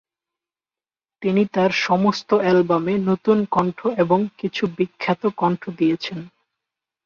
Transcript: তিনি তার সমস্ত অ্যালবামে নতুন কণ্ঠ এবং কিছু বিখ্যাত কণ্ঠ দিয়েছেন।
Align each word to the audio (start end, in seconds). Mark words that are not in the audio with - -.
তিনি 1.21 1.43
তার 1.53 1.71
সমস্ত 1.81 2.29
অ্যালবামে 2.35 2.93
নতুন 3.09 3.37
কণ্ঠ 3.45 3.79
এবং 3.97 4.19
কিছু 4.37 4.63
বিখ্যাত 4.77 5.21
কণ্ঠ 5.37 5.61
দিয়েছেন। 5.77 6.19